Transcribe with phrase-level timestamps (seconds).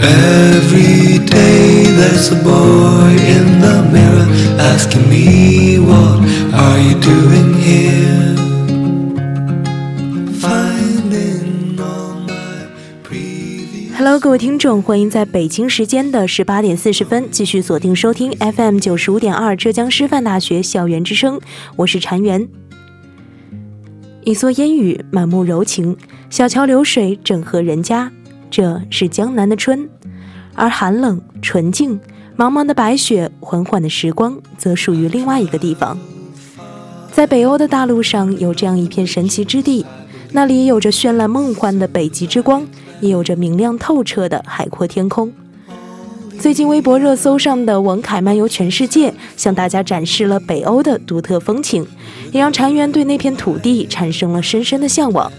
[0.00, 6.20] Every day there's a boy in the mirror asking me, What
[6.54, 8.38] are you doing here?
[13.96, 21.40] Hello，各位听众，欢迎在北京时间的十八点四十分继续锁定收听 FM 九十五点二浙江师范大学校园之声，
[21.74, 22.48] 我是婵媛。
[24.22, 25.96] 一蓑烟雨，满目柔情；
[26.30, 28.12] 小桥流水，整合人家。
[28.50, 29.88] 这是江南的春，
[30.54, 31.98] 而寒冷、纯净、
[32.36, 35.98] 茫茫的白雪、缓缓的时光，则属于另外一个地方。
[37.12, 39.84] 在北欧的大陆上，有这样一片神奇之地，
[40.32, 42.66] 那里有着绚烂梦幻的北极之光。
[43.00, 45.32] 也有着明亮透彻的海阔天空。
[46.40, 51.86] 最近微博热搜上的王凯漫游全世界，向大家展示了北欧的独特风情，
[52.32, 55.30] 也让禅园对那片土地产生了深深的向往。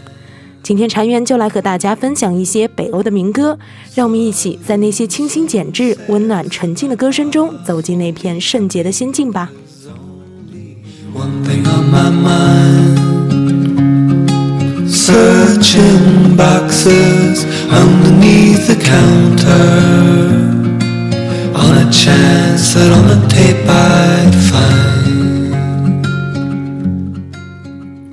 [0.62, 3.58] 今天禅园就来和大家分享一些北欧的民歌，
[3.96, 9.50] 让我们一起在那些清新简致、温暖纯净的歌声中，走进那片圣洁的仙境吧。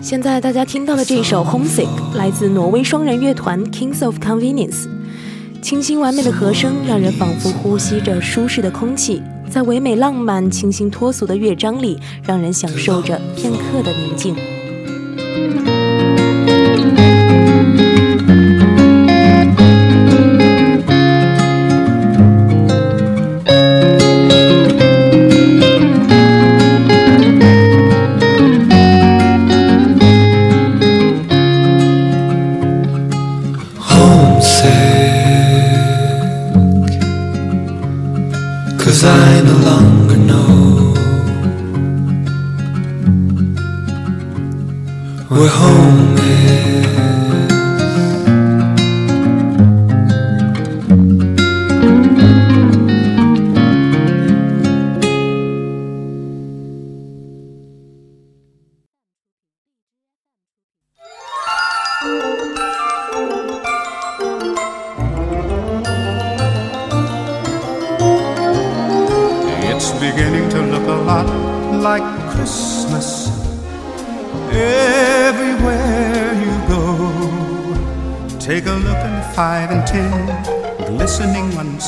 [0.06, 4.86] 现在大家听到的这首《Homesick》来自挪威双人乐团 Kings of Convenience，
[5.60, 14.36] 清新完美的和声让人仿佛呼吸着舒适的空气，在唯美浪漫、清新脱俗的乐章里，让人享受着片刻的宁静。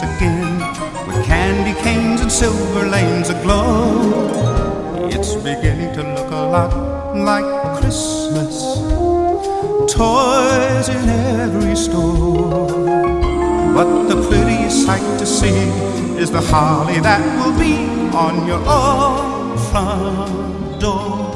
[0.01, 0.59] Once again,
[1.07, 5.09] with candy canes and silver lanes aglow.
[5.11, 7.45] It's beginning to look a lot like
[7.81, 8.79] Christmas,
[9.93, 12.69] toys in every store.
[13.75, 15.67] But the prettiest sight to see
[16.19, 17.75] is the holly that will be
[18.15, 21.27] on your own front door.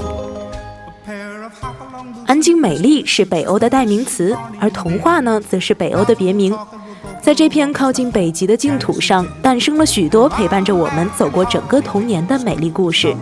[2.26, 6.56] 安静美丽是北欧的代名词，而童话呢，则是北欧的别名。
[7.22, 13.14] 在这片靠近北极的净土上，诞生了许多陪伴着我们走过整个童年的美丽故事。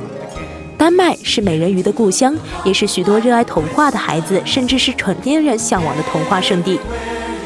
[0.79, 6.81] 丹麦是美人鱼的故乡，也是许多热爱童话的孩子，甚至是成年人向往的童话圣地。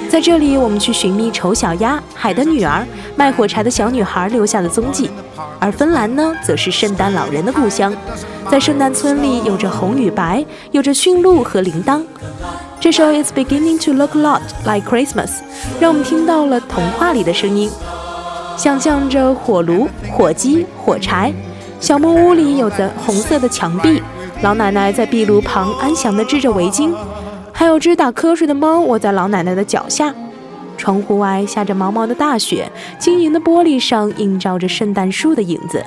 [0.09, 2.87] 在这里，我们去寻觅丑小鸭、海的女儿、
[3.17, 5.11] 卖火柴的小女孩留下的踪迹。
[5.59, 7.93] 而芬兰呢，则是圣诞老人的故乡，
[8.49, 12.01] 在圣诞村里有着红与白，有着驯鹿和铃铛。
[12.85, 15.29] 这首《It's Beginning to Look a Lot Like Christmas》
[15.81, 17.71] 让我们听到了童话里的声音，
[18.59, 21.33] 想象着火炉、火鸡、火柴。
[21.81, 24.03] 小木屋里有着红色的墙壁，
[24.43, 26.95] 老奶奶在壁炉旁安详地织着围巾，
[27.55, 30.15] 还有只打瞌睡的猫窝在老奶奶的脚下。
[30.77, 35.83] 窗户外下着毛毛的大雪，晶莹的玻璃上映照着圣诞树的影子。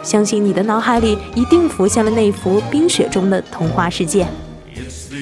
[0.00, 4.24] 相信你的脑海里一定浮现了那幅冰雪中的童话世界。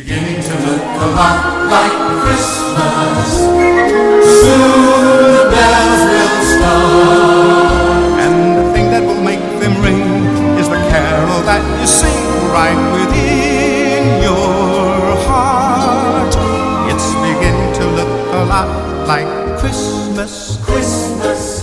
[0.04, 3.30] beginning to look a lot like Christmas.
[4.40, 8.20] Soon the bells will start.
[8.20, 10.04] And the thing that will make them ring
[10.60, 12.20] is the carol that you sing
[12.52, 16.36] right within your heart.
[16.92, 18.68] It's beginning to look a lot
[19.08, 20.58] like Christmas.
[20.66, 21.53] Christmas.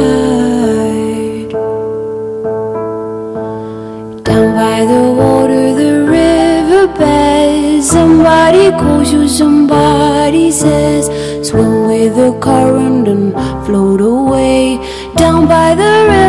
[7.91, 11.07] Somebody calls you, somebody says,
[11.45, 13.33] swim with the current and
[13.65, 14.77] float away.
[15.17, 16.20] Down by the river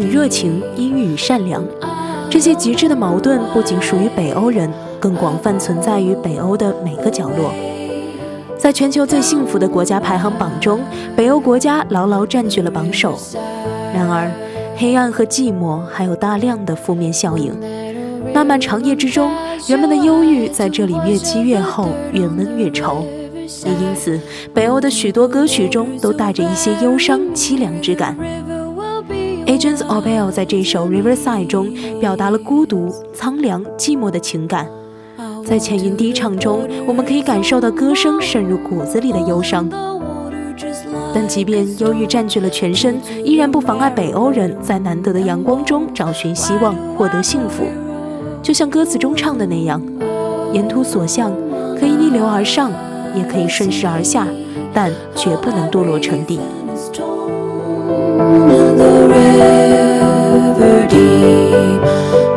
[0.00, 1.62] 与热情，阴郁与善良，
[2.30, 7.52] 这些极致的矛盾不仅属于北欧人，更广泛存在于北欧的每个角落。
[8.56, 10.80] 在全球最幸福的国家排行榜中，
[11.14, 13.18] 北欧国家牢牢占据了榜首。
[13.94, 14.30] 然而，
[14.74, 17.54] 黑暗和寂寞还有大量的负面效应。
[18.32, 19.30] 漫漫长夜之中，
[19.66, 23.04] 人们的忧郁在这里越积越厚，越闷越愁。
[23.66, 24.18] 也因此，
[24.54, 28.16] 北欧的许多歌曲中都带着一些忧伤、凄凉之感。
[29.50, 34.64] Agents Obel 在这首《Riverside》中表达了孤独、苍凉、寂寞的情感。
[35.44, 39.68] 在浅吟低唱中，我们可以感受到歌声渗入骨子里的忧伤。
[41.12, 47.64] 但即便忧郁占据了全身，依然不妨碍北欧人在难得的阳光中找寻希望，获得幸福。
[48.40, 49.82] 就像歌词中唱的那样
[50.54, 51.32] ：“沿途所向，
[51.76, 52.70] 可以逆流而上，
[53.16, 54.28] 也可以顺势而下，
[54.72, 56.38] 但绝不能堕落成底。”
[58.90, 62.29] forever deep.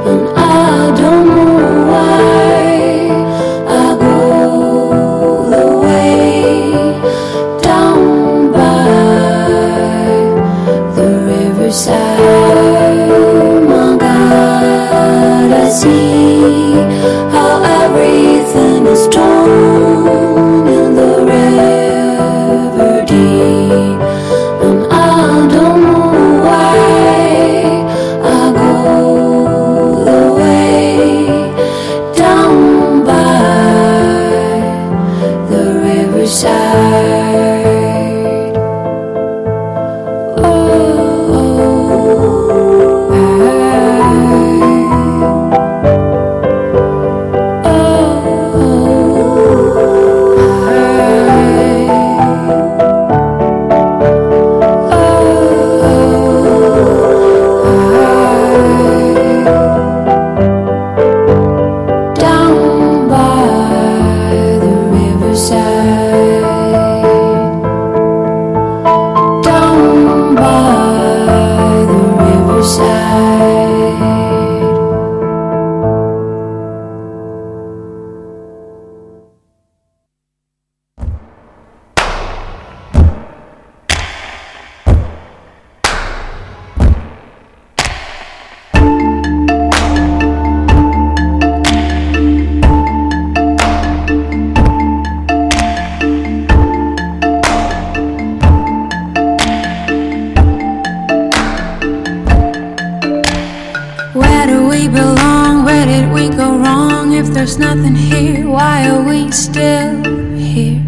[107.56, 110.04] There's nothing here, why are we still
[110.36, 110.80] here?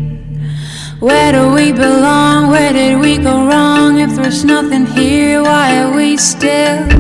[1.00, 2.50] Where do we belong?
[2.50, 4.00] Where did we go wrong?
[4.00, 6.95] If there's nothing here, why are we still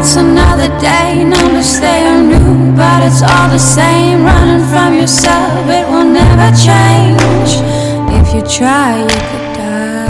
[0.00, 1.24] it's another day.
[1.24, 4.24] Numbers they are new, but it's all the same.
[4.24, 7.60] Running from yourself, it will never change.
[8.08, 10.08] If you try, you could die.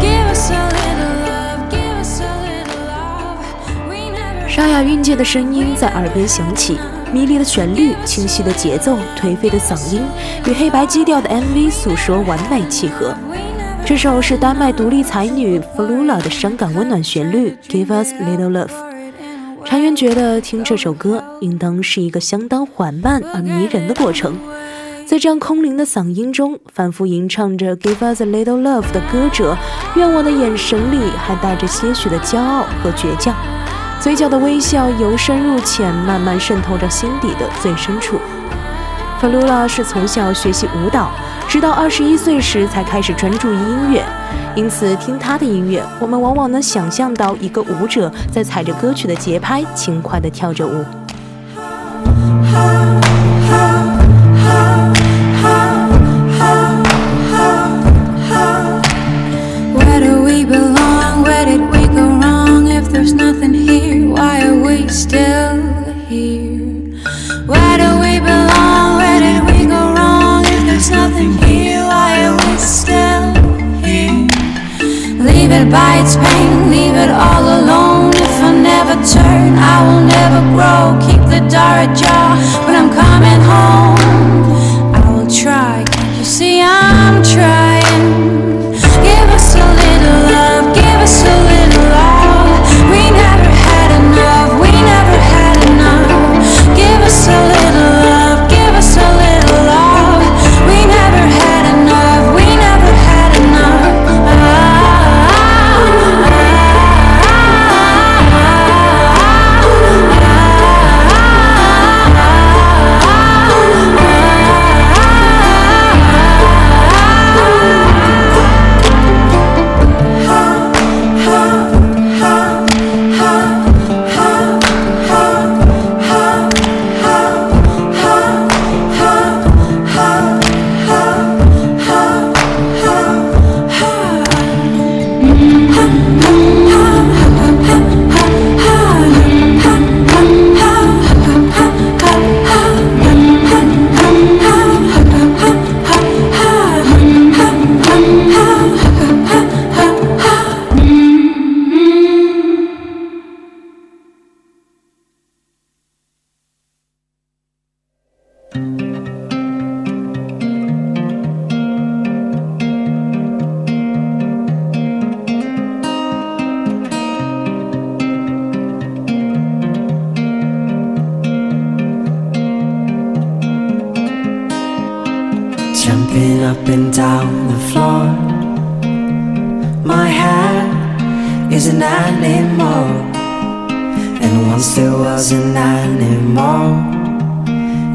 [0.00, 3.38] Give us a little love, give us a little love.
[3.88, 6.76] We never 沙哑韵界的声音在耳边响起，
[7.12, 10.02] 迷离的旋律、清晰的节奏、颓废的嗓音，
[10.46, 13.14] 与黑白基调的 MV 诉说完美契合。
[13.88, 18.66] 这首是丹麦独立才女 Flula 的伤感温暖旋律《Give Us Little Love》。
[19.64, 24.36] 禅原觉得听这首歌应当是一个相当缓慢而迷人的过程，
[25.06, 29.56] 在这样空灵的嗓音中，反复吟唱着《Give Us a Little Love》的歌者，
[29.96, 33.34] 愿望的眼神里还带着些许的骄傲和倔强。
[34.02, 38.18] 嘴角的微笑由深入浅，慢慢渗透着心底的最深处。
[39.20, 41.10] 弗鲁拉是从小学习舞蹈，
[41.48, 44.04] 直到二十一岁时才开始专注于音乐。
[44.54, 50.84] 因此，听他的音乐，我们往往能想象到一个舞者在踩着歌曲的节拍，轻快地跳着舞。
[75.58, 78.10] It by its pain, leave it all alone.
[78.14, 80.82] If I never turn, I will never grow.
[81.06, 82.30] Keep the door ajar,
[82.64, 84.17] but I'm coming home.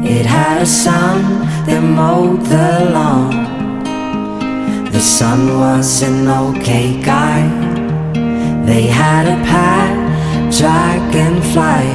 [0.06, 3.32] It had a son that mowed the lawn.
[4.92, 7.48] The son was an okay guy.
[8.66, 9.94] They had a pet
[10.52, 11.88] dragonfly.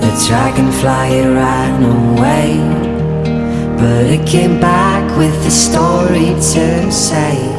[0.00, 2.56] The dragonfly it ran away.
[3.76, 7.57] But it came back with a story to say.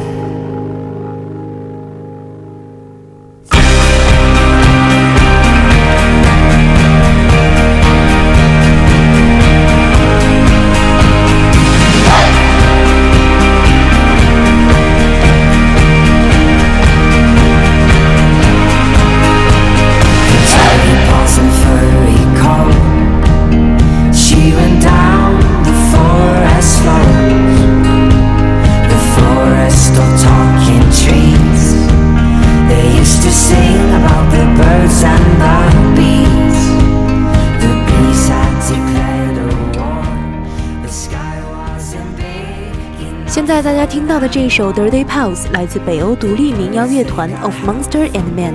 [43.90, 48.54] 听到的这首《Dirty Pals》来自北欧独立民谣乐团 Of Monster and Men。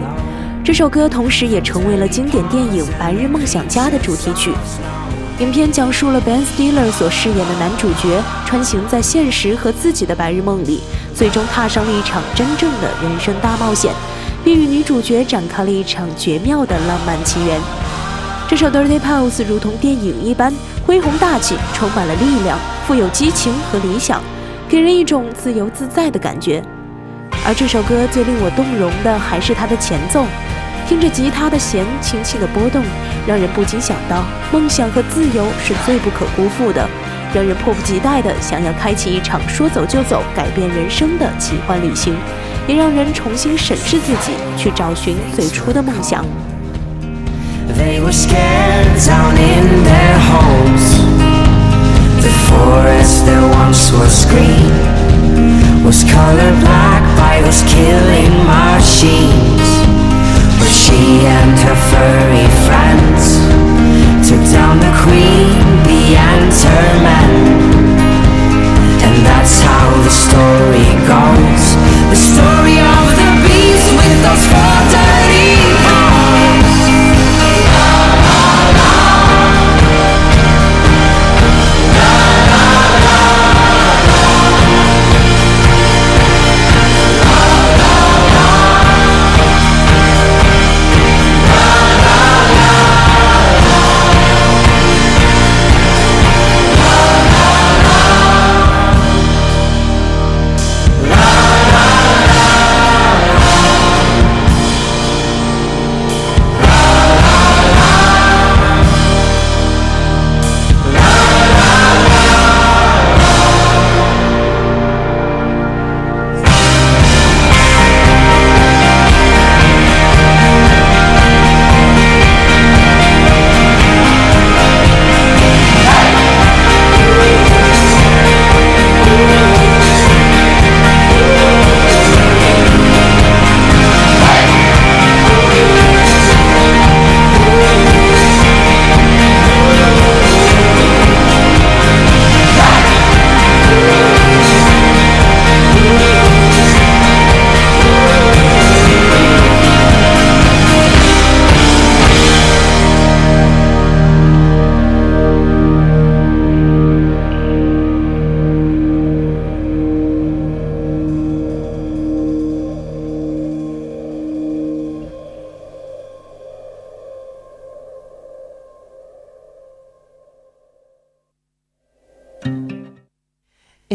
[0.64, 4.54] 这首歌同时也成为了经典电影《白日梦想家》的主题曲。
[5.40, 10.80] 影片讲述了 Ben Stiller 所饰演的男主角穿行在现实和自己的白日梦里，
[11.14, 13.92] 最终踏上了一场真正的人生大冒险，
[14.42, 17.60] 并与女主角展开了一场绝妙的浪漫情缘。
[18.48, 20.54] 这首《Dirty Pals》如同电影一般
[20.86, 24.22] 恢宏大气，充满了力量，富有激情和理想，
[24.68, 26.62] 给人一种自由自在的感觉。
[27.46, 30.26] 而这首歌最令我动容的还是它的前奏。
[30.88, 32.84] 听着吉他的弦轻轻的波动，
[33.26, 36.88] 让人不禁想到，梦想和自由是最不可辜负的，
[37.34, 42.16] 让人迫不及待的想要开启一场说走就走、改变人生的奇幻旅行，
[42.68, 46.24] 也让人重新审视自己，去找寻最初的梦想。
[47.76, 50.95] They were scared down in their homes.
[52.26, 54.74] The forest that once was green
[55.86, 59.70] was colored black by those killing machines.
[60.58, 63.38] But she and her furry friends
[64.26, 65.54] took down the queen,
[65.86, 66.18] the
[67.06, 67.32] men.
[69.06, 71.66] And that's how the story goes.
[72.10, 73.25] The story of the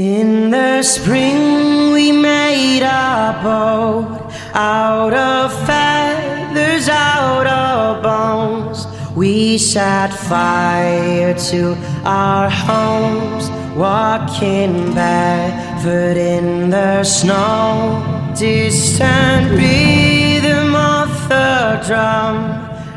[0.01, 8.87] In the spring we made a boat out of feathers, out of bones.
[9.15, 18.33] We set fire to our homes, walking barefoot in the snow.
[18.39, 22.37] Distant rhythm of the drum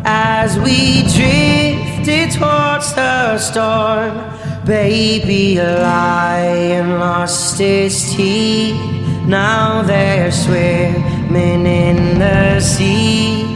[0.06, 4.43] as we drifted towards the storm.
[4.66, 8.80] Baby lion lost his teeth.
[9.26, 13.53] Now they're swimming in the sea.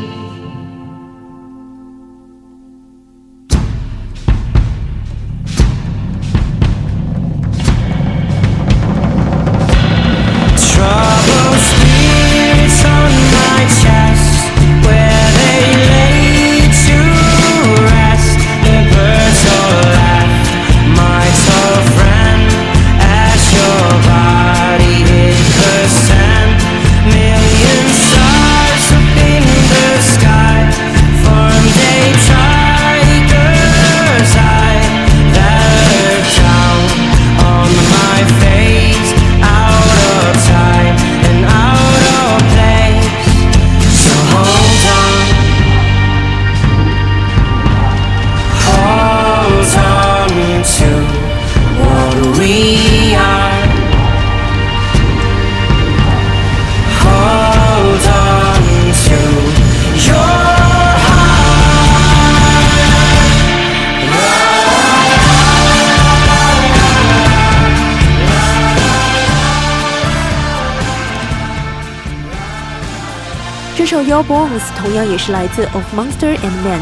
[73.89, 76.81] 这首《Your Bones》同样也是来自 Of Monster and Man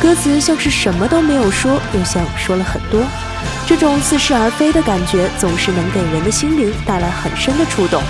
[0.00, 3.02] 歌词像是什么都没有说，又像说了很多。
[3.66, 8.02] 这种似是而非的感觉，总是能给人的心灵带来很深的触动。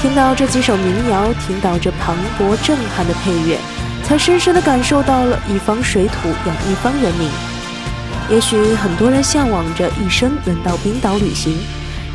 [0.00, 3.58] 听到这几首民谣，听到这磅礴震撼的配乐，
[4.04, 7.28] 才深深地感受到了一方水土养一方人民。
[8.30, 11.58] 也许很多人向往着一生能到冰岛旅行，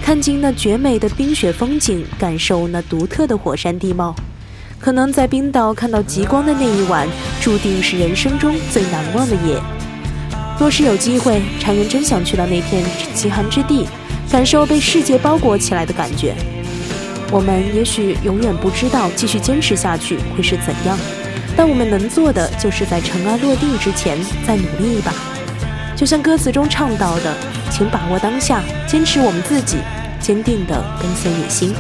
[0.02, 4.16] 看尽那绝美的冰雪风景，感受那独特的火山地貌。
[4.80, 7.06] 可能在冰岛看到极光的那一晚，
[7.42, 9.62] 注定是人生中最难忘的夜。
[10.58, 13.88] 若是有机会，禅人真想去到那片极寒之地，
[14.32, 16.34] 感受被世界包裹起来的感觉。
[17.32, 20.98] 我们也许永远不知道继续坚持下去会是怎样，
[21.56, 25.14] 但我们能做的，就是在尘埃落定之前再努力一把。
[25.96, 27.36] 就像歌词中唱到的，
[27.70, 29.78] 请把握当下，坚持我们自己，
[30.22, 31.76] 坚定地跟随野心。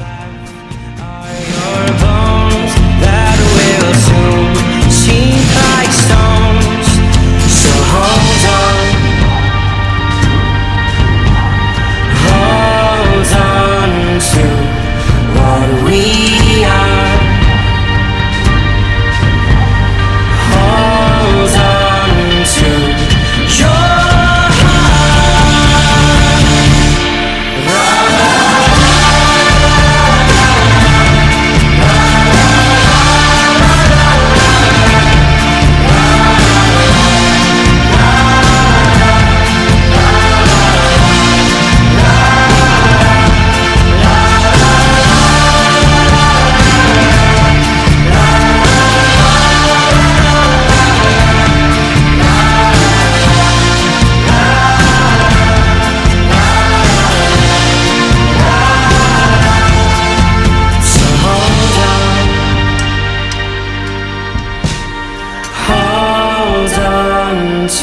[15.40, 16.99] what we are.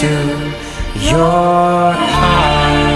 [0.02, 0.14] into
[1.00, 2.86] your heart.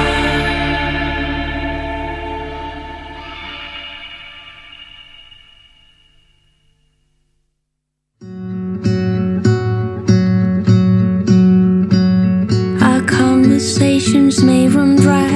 [12.82, 15.26] Our conversations may run dry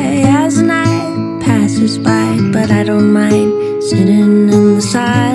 [0.44, 5.33] as night passes by, but I don't mind sitting in the silence.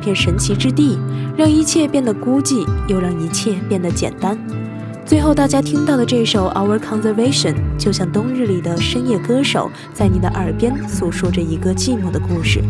[0.00, 0.98] 片神奇之地，
[1.36, 4.36] 让一切变得孤寂，又让一切变得简单。
[5.04, 12.62] 最后，大家听到的这首《Our Conservation》，就像冬日里的深夜歌手，在你的耳边诉说着一个寂寞的故事。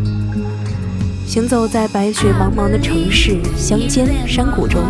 [1.25, 4.81] 行走在白雪茫茫的城市乡间山谷中，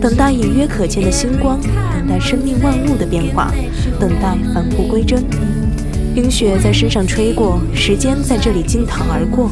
[0.00, 3.52] 等待隐约可见的星光，等待生命万物的变化，
[3.98, 5.22] 等待返璞归真。
[6.14, 9.50] 冰雪在身上吹过，时间在这里经堂而过。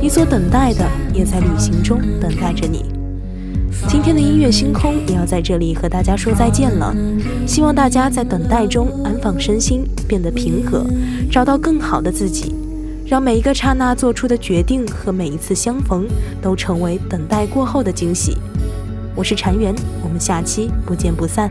[0.00, 2.86] 你所等待的，也在旅行中等待着你。
[3.86, 6.94] 今天的音乐星空也要在这里和大家说再见了。
[7.46, 10.86] 希望大家在等待中安放身心，变得平和，
[11.30, 12.54] 找到更好的自己，
[13.06, 16.06] 让每一个刹那做出的决定和每一次相逢
[16.40, 18.38] 都成为等待过后的惊喜。
[19.14, 21.50] 我是禅园，我们下期不见不散。